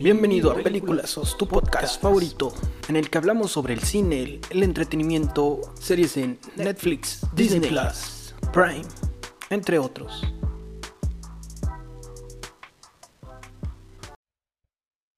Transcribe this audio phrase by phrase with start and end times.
[0.00, 2.54] Bienvenido a Películas, tu podcast favorito,
[2.88, 8.84] en el que hablamos sobre el cine, el entretenimiento, series en Netflix, Disney Plus, Prime,
[9.50, 10.22] entre otros.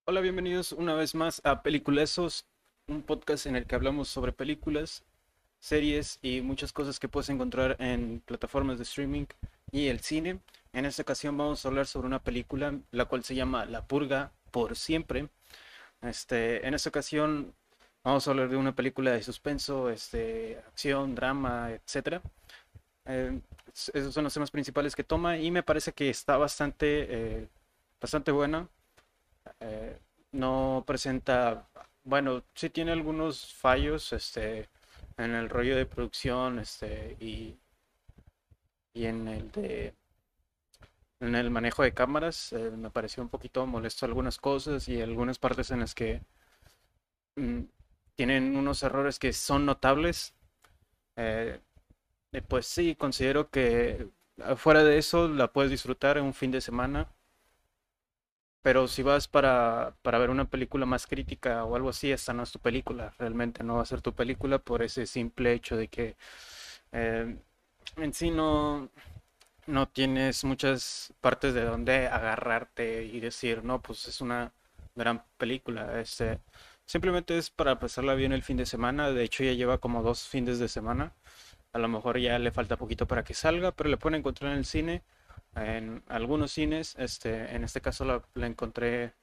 [0.06, 2.46] Hola, bienvenidos una vez más a Peliculesos,
[2.88, 5.04] un podcast en el que hablamos sobre películas,
[5.58, 9.26] series y muchas cosas que puedes encontrar en plataformas de streaming
[9.72, 10.40] y el cine.
[10.72, 14.32] En esta ocasión vamos a hablar sobre una película la cual se llama La Purga
[14.50, 15.28] por siempre.
[16.02, 17.54] Este, en esta ocasión
[18.02, 22.20] vamos a hablar de una película de suspenso, este, acción, drama, etc.
[23.06, 23.41] Eh,
[23.94, 27.48] esos son los temas principales que toma y me parece que está bastante, eh,
[28.00, 28.68] bastante buena.
[29.60, 29.98] Eh,
[30.32, 31.69] no presenta,
[32.05, 34.69] bueno, sí tiene algunos fallos, este,
[35.16, 37.56] en el rollo de producción este, y,
[38.94, 39.94] y en el de
[41.20, 45.38] en el manejo de cámaras eh, me pareció un poquito molesto algunas cosas y algunas
[45.38, 46.23] partes en las que
[47.37, 47.62] mm,
[48.17, 50.34] tienen unos errores que son notables.
[51.17, 51.61] Eh,
[52.48, 54.09] pues sí, considero que
[54.56, 57.09] fuera de eso la puedes disfrutar en un fin de semana.
[58.62, 62.42] Pero si vas para, para, ver una película más crítica o algo así, esta no
[62.42, 63.14] es tu película.
[63.19, 66.16] Realmente no va a ser tu película por ese simple hecho de que
[66.92, 67.39] eh,
[67.97, 68.91] en sí no,
[69.66, 74.53] no tienes muchas partes de donde agarrarte y decir, no, pues es una
[74.94, 76.00] gran película.
[76.00, 76.41] Este,
[76.86, 79.11] simplemente es para pasarla bien el fin de semana.
[79.11, 81.12] De hecho, ya lleva como dos fines de semana.
[81.72, 84.58] A lo mejor ya le falta poquito para que salga, pero le pueden encontrar en
[84.58, 85.03] el cine
[85.56, 86.94] en algunos cines.
[86.98, 89.14] Este, en este caso la, encontré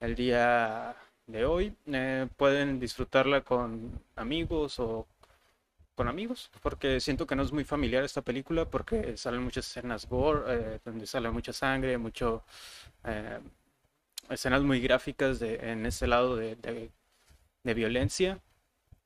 [0.00, 1.76] el día de hoy.
[1.86, 5.06] Eh, pueden disfrutarla con amigos o
[5.96, 10.06] con amigos, porque siento que no es muy familiar esta película, porque salen muchas escenas
[10.08, 12.44] gore, eh, donde sale mucha sangre, mucho
[13.04, 13.40] eh,
[14.30, 16.90] escenas muy gráficas de, en ese lado de,
[17.64, 18.40] violencia.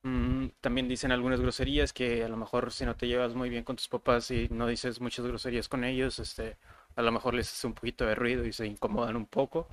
[0.02, 3.64] Mm, también dicen algunas groserías que a lo mejor si no te llevas muy bien
[3.64, 6.56] con tus papás y no dices muchas groserías con ellos, este,
[6.97, 9.69] a lo mejor les hace un poquito de ruido y se incomodan un poco.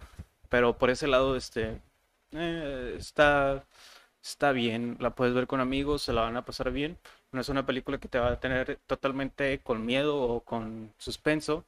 [0.50, 1.82] Pero por ese lado, este,
[2.32, 3.66] eh, está,
[4.24, 4.98] está bien.
[5.00, 6.98] La puedes ver con amigos, se la van a pasar bien.
[7.32, 11.66] No es una película que te va a tener totalmente con miedo o con suspenso,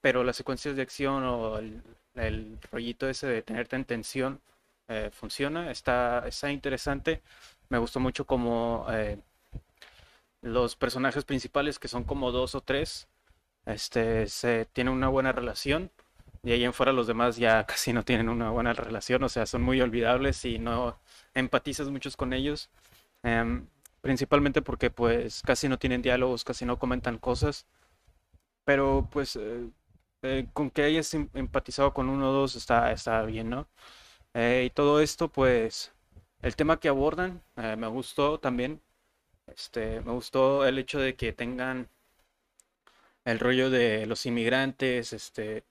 [0.00, 4.40] pero las secuencias de acción o el, rollito ese de tenerte en tensión
[4.88, 5.70] eh, funciona.
[5.70, 7.22] Está, está interesante.
[7.68, 9.18] Me gustó mucho como eh,
[10.42, 13.08] los personajes principales, que son como dos o tres,
[13.66, 15.90] este, se tienen una buena relación.
[16.44, 19.46] Y ahí en fuera los demás ya casi no tienen una buena relación, o sea,
[19.46, 20.98] son muy olvidables y no
[21.34, 22.70] empatizas muchos con ellos.
[23.22, 23.66] Em,
[24.02, 27.66] principalmente porque pues casi no tienen diálogos, casi no comentan cosas.
[28.64, 29.70] Pero pues eh,
[30.22, 33.68] eh, con que hayas em, empatizado con uno o dos está, está bien, ¿no?
[34.34, 35.92] y todo esto pues
[36.42, 38.80] el tema que abordan eh, me gustó también.
[39.46, 41.88] Este, me gustó el hecho de que tengan
[43.24, 45.64] el rollo de los inmigrantes, este,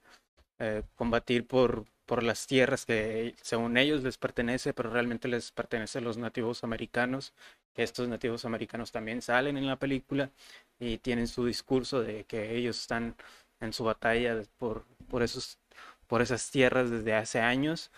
[0.60, 6.00] eh, combatir por, por las tierras que según ellos les pertenece, pero realmente les pertenece
[6.00, 7.34] a los nativos americanos,
[7.74, 10.32] que estos nativos americanos también salen en la película
[10.80, 13.16] y tienen su discurso de que ellos están
[13.60, 15.60] en su batalla por, por, esos,
[16.08, 17.92] por esas tierras desde hace años.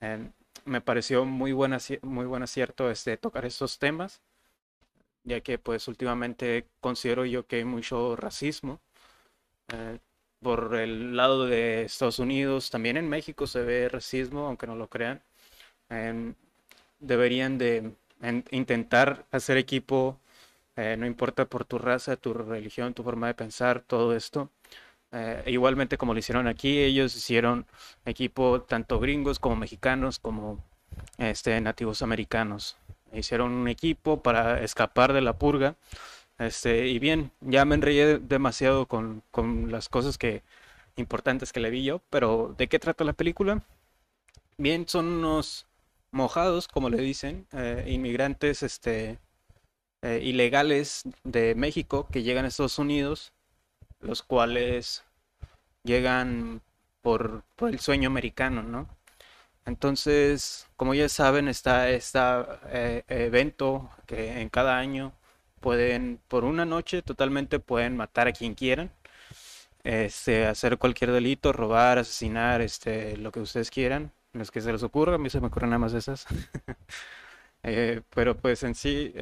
[0.00, 0.32] Em,
[0.64, 4.20] me pareció muy, buena, muy buen acierto este, tocar estos temas,
[5.24, 8.80] ya que pues últimamente considero yo que hay mucho racismo.
[9.72, 9.98] Eh,
[10.40, 14.88] por el lado de Estados Unidos, también en México se ve racismo, aunque no lo
[14.88, 15.22] crean.
[15.90, 16.34] Em,
[17.00, 17.92] deberían de
[18.50, 20.18] intentar hacer equipo,
[20.76, 24.50] eh, no importa por tu raza, tu religión, tu forma de pensar, todo esto.
[25.12, 27.66] Eh, igualmente como lo hicieron aquí, ellos hicieron
[28.04, 30.62] equipo tanto gringos como mexicanos como
[31.18, 32.76] este, nativos americanos.
[33.12, 35.76] Hicieron un equipo para escapar de la purga.
[36.38, 40.42] Este, y bien, ya me enreí demasiado con, con, las cosas que
[40.96, 43.62] importantes que le vi yo, pero ¿de qué trata la película?
[44.56, 45.66] Bien, son unos
[46.12, 49.18] mojados, como le dicen, eh, inmigrantes este,
[50.02, 53.32] eh, ilegales de México que llegan a Estados Unidos
[54.00, 55.04] los cuales
[55.84, 56.62] llegan
[57.02, 58.88] por, el sueño americano, ¿no?
[59.66, 62.18] Entonces, como ya saben, está este
[63.08, 65.12] evento que en cada año
[65.60, 68.90] pueden, por una noche, totalmente pueden matar a quien quieran,
[69.84, 74.82] este, hacer cualquier delito, robar, asesinar, este, lo que ustedes quieran, los que se les
[74.82, 76.26] ocurra, a mí se me ocurren nada más esas.
[77.62, 79.12] Eh, pero pues en sí,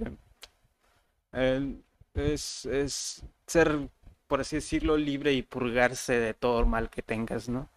[1.32, 1.76] eh,
[2.14, 3.90] es, es ser
[4.28, 7.69] por así decirlo, libre y purgarse de todo mal que tengas, ¿no?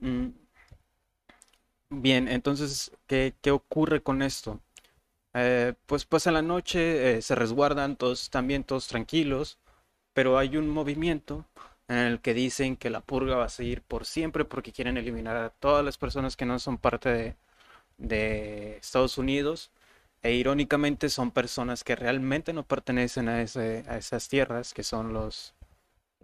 [0.00, 0.28] Mm.
[1.90, 4.60] Bien, entonces, ¿qué, qué ocurre con esto?
[5.34, 9.58] Eh, pues pasa la noche, se resguardan, todos bien, todos tranquilos,
[10.14, 11.44] pero hay un movimiento
[11.88, 15.36] en el que dicen que la purga va a seguir por siempre porque quieren eliminar
[15.36, 17.36] a todas las personas que no son parte de,
[17.98, 19.70] de Estados Unidos.
[20.22, 25.12] E irónicamente son personas que realmente no pertenecen a, ese, a esas tierras, que son
[25.12, 25.54] los,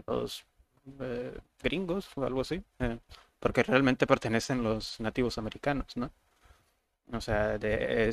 [0.07, 0.45] los
[1.01, 2.99] eh, gringos o algo así, eh,
[3.39, 6.11] porque realmente pertenecen los nativos americanos, ¿no?
[7.13, 8.11] O sea, de,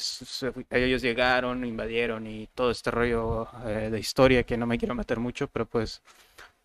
[0.70, 5.20] ellos llegaron, invadieron y todo este rollo eh, de historia que no me quiero meter
[5.20, 6.02] mucho, pero pues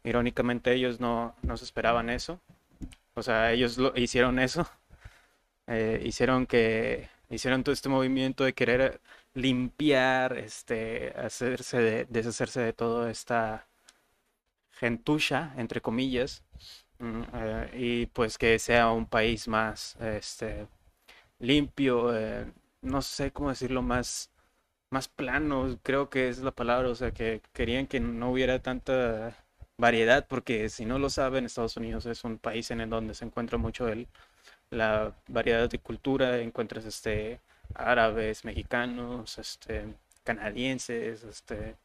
[0.04, 2.40] irónicamente ellos no, no se esperaban eso.
[3.14, 4.68] O sea, ellos lo, hicieron eso.
[6.04, 9.00] hicieron que hicieron todo este movimiento de querer
[9.34, 13.66] limpiar, este, hacerse de, deshacerse de toda esta
[14.72, 16.42] gentucha, entre comillas,
[16.98, 20.68] mm, eh, y pues que sea un país más este,
[21.38, 22.52] limpio, eh,
[22.82, 24.30] no sé cómo decirlo, más,
[24.90, 29.43] más plano, creo que es la palabra, o sea, que querían que no hubiera tanta
[29.78, 33.24] variedad, porque si no lo saben, Estados Unidos es un país en el donde se
[33.24, 34.06] encuentra mucho el,
[34.70, 37.40] la variedad de cultura, encuentras este
[37.74, 39.94] árabes, mexicanos, este
[40.24, 41.76] canadienses, este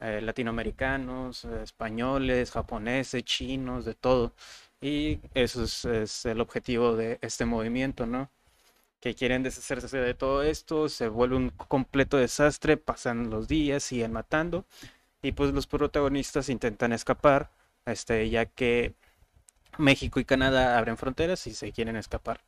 [0.00, 4.32] eh, latinoamericanos, españoles, japoneses, chinos, de todo.
[4.80, 8.30] Y eso es, el objetivo de este movimiento, ¿no?
[9.00, 14.12] Que quieren deshacerse de todo esto, se vuelve un completo desastre, pasan los días, siguen
[14.12, 14.66] matando,
[15.26, 17.50] y pues los protagonistas intentan escapar,
[17.84, 18.94] este, ya que
[19.78, 22.40] México y Canadá abren fronteras y se quieren escapar.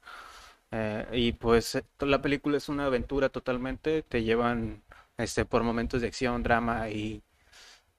[0.70, 4.82] Eh, y pues la película es una aventura totalmente, te llevan
[5.16, 7.22] este, por momentos de acción, drama y,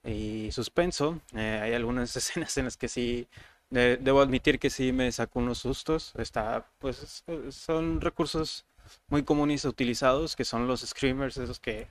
[0.03, 1.19] y suspenso.
[1.35, 3.27] Eh, hay algunas escenas en las que sí,
[3.69, 6.13] debo admitir que sí me sacó unos sustos.
[6.17, 8.65] Está, pues son recursos
[9.09, 11.89] muy comunes utilizados, que son los screamers, esos que,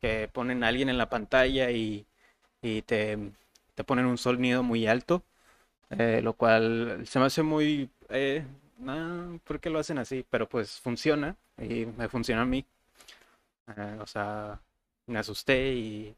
[0.00, 2.06] que ponen a alguien en la pantalla y,
[2.62, 3.18] y te,
[3.74, 5.24] te ponen un sonido muy alto.
[5.90, 7.90] Eh, lo cual se me hace muy...
[8.08, 8.44] Eh,
[9.44, 10.24] ¿Por qué lo hacen así?
[10.30, 12.64] Pero pues funciona y me funciona a mí.
[13.76, 14.60] Eh, o sea,
[15.06, 16.16] me asusté y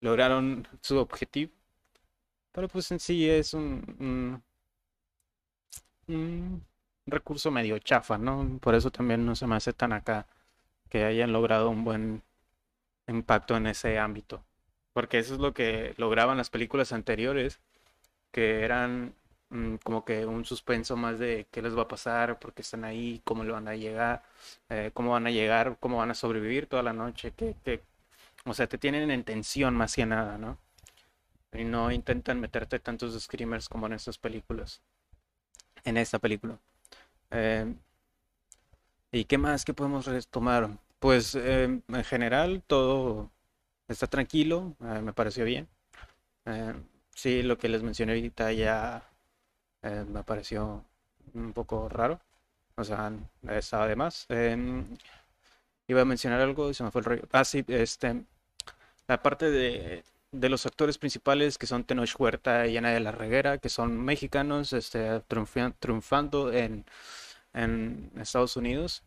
[0.00, 1.52] lograron su objetivo.
[2.52, 4.42] Pero pues en sí es un,
[6.08, 6.64] un,
[7.06, 8.58] recurso medio chafa, ¿no?
[8.60, 10.26] Por eso también no se me hace tan acá
[10.90, 12.22] que hayan logrado un buen
[13.08, 14.44] impacto en ese ámbito.
[14.98, 17.60] Porque eso es lo que lograban las películas anteriores
[18.32, 19.14] que eran
[19.48, 22.84] mm, como que un suspenso más de qué les va a pasar, por qué están
[22.84, 24.24] ahí, cómo le van a llegar,
[24.68, 27.80] eh, cómo van a llegar, cómo van a sobrevivir toda la noche, que,
[28.44, 30.58] o sea, te tienen en tensión más que nada, ¿no?
[31.52, 34.82] Y no intentan meterte tantos screamers como en estas películas,
[35.84, 36.58] en esta película.
[37.30, 37.72] Eh,
[39.12, 40.70] ¿Y qué más que podemos retomar?
[40.98, 43.30] Pues em, en general todo
[43.88, 45.68] está tranquilo, eh, me pareció bien.
[47.18, 49.02] Sí, lo que les mencioné ahorita ya
[49.82, 50.84] eh, me pareció
[51.34, 52.20] un poco raro.
[52.76, 53.12] O sea,
[53.50, 54.26] estaba de más.
[54.28, 54.84] Em,
[55.88, 57.22] iba a mencionar algo y se me fue el rollo.
[57.32, 58.24] Ah, sí, este.
[59.08, 63.58] La parte de, los actores principales que son Tenoch Huerta y Ana de la Reguera,
[63.58, 65.20] que son mexicanos, este,
[65.80, 66.84] triunfando en,
[67.54, 69.02] en Estados Unidos.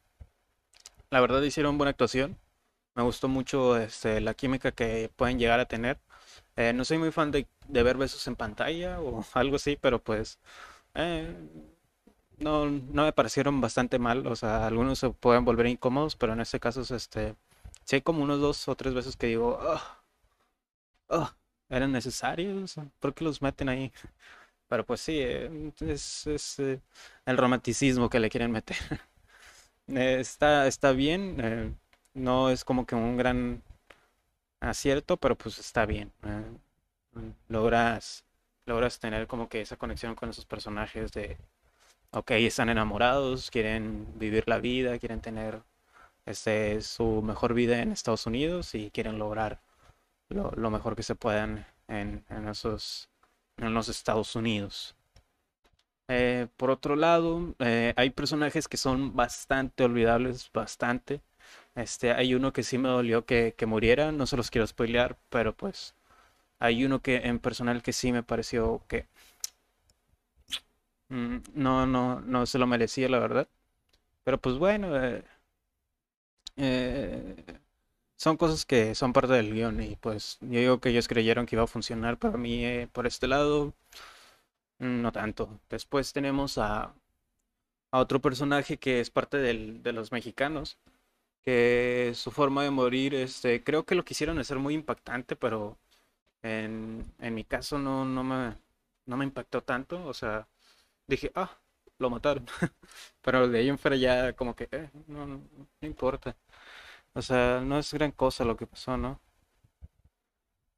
[1.11, 2.37] La verdad hicieron buena actuación.
[2.95, 5.99] Me gustó mucho este, la química que pueden llegar a tener.
[6.55, 10.39] Eh, no soy muy fan de, ver besos en pantalla o algo así, pero pues
[10.95, 11.33] eh,
[12.37, 14.27] no, no me parecieron bastante mal.
[14.27, 17.35] O sea, algunos se pueden volver incómodos, pero en este caso, este,
[17.85, 19.59] sí hay como unos dos o tres besos que digo,
[21.09, 21.31] oh,
[21.69, 22.75] ¿eran necesarios?
[22.99, 23.91] ¿Por qué los meten ahí?
[24.67, 28.77] Pero pues sí, eh, es, es el romanticismo que le quieren meter.
[29.87, 31.79] está, está bien,
[32.13, 33.63] no es como que un gran
[34.59, 36.11] acierto, pero pues está bien.
[37.49, 38.25] Logras,
[38.65, 41.37] logras tener como que esa conexión con esos personajes de,
[42.11, 45.61] ok, están enamorados, quieren vivir la vida, quieren tener
[46.25, 49.61] este, su mejor vida en Estados Unidos y quieren lograr
[50.29, 53.09] lo, mejor que se puedan en, esos,
[53.57, 54.95] en los Estados Unidos.
[56.07, 61.21] Eh, por otro lado, eh, hay personajes que son bastante olvidables, bastante.
[61.75, 65.55] Este, hay uno que sí me dolió que, muriera, no se los quiero spoilear, pero
[65.55, 65.95] pues
[66.59, 69.07] hay uno que en personal que sí me pareció que
[71.09, 73.47] mm, no, no, no se lo merecía, la verdad.
[74.23, 75.23] Pero pues bueno, eh,
[76.57, 77.35] eh,
[78.17, 81.55] son cosas que son parte del guion y pues yo digo que ellos creyeron que
[81.57, 83.75] iba a funcionar para mí eh, por este lado,
[84.79, 85.59] no tanto.
[85.69, 86.93] Después tenemos a
[87.91, 90.77] a otro personaje que es parte del, de los mexicanos,
[91.43, 95.79] que su forma de morir, este, creo que lo quisieron hacer muy impactante, pero
[96.43, 98.55] en, en mi caso no, no, me,
[99.07, 100.47] no me impactó tanto, o sea,
[101.07, 101.51] dije, ah,
[101.99, 102.45] lo mataron,
[103.21, 105.41] pero de ahí en fuera ya como que, eh, no, no,
[105.81, 106.35] no importa,
[107.13, 109.21] o sea, no es gran cosa lo que pasó, ¿no?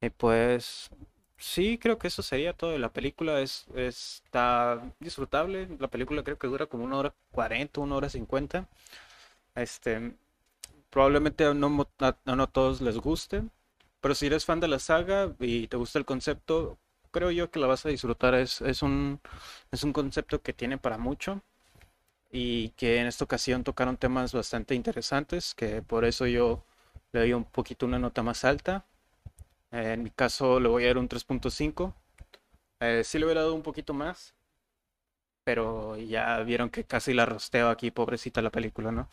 [0.00, 0.90] Y pues
[1.38, 2.76] sí, creo que eso sería todo.
[2.78, 5.68] La película es, está disfrutable.
[5.78, 8.68] La película creo que dura como una hora cuarenta, una hora cincuenta.
[9.54, 10.16] Este,
[10.94, 13.42] probablemente no, a, no todos les guste,
[14.00, 16.78] pero si eres fan de la saga y te gusta el concepto,
[17.10, 18.34] creo yo que la vas a disfrutar.
[18.36, 19.20] Es, es un,
[19.72, 21.42] es un concepto que tiene para mucho
[22.30, 26.64] y que en esta ocasión tocaron temas bastante interesantes, que por eso yo
[27.12, 28.86] le doy un poquito una nota más alta.
[29.72, 31.94] En mi caso le voy a dar un 3.5.
[32.80, 34.34] Eh, sí le hubiera dado un poquito más,
[35.44, 39.08] pero ya vieron que casi la rosteo aquí, pobrecita la película, ¿no?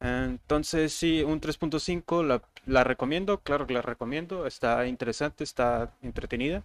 [0.00, 6.64] Entonces sí, un 3.5 la, la recomiendo, claro que la recomiendo, está interesante, está entretenida.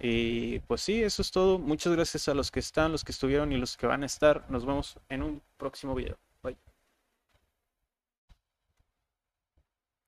[0.00, 1.58] Y pues sí, eso es todo.
[1.58, 4.44] Muchas gracias a los que están, los que estuvieron y los que van a estar.
[4.50, 6.18] Nos vemos en un próximo video.